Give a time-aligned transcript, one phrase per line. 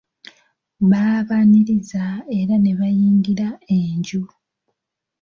[0.89, 2.03] Baabaniriza
[2.39, 4.23] era ne bayingira enju.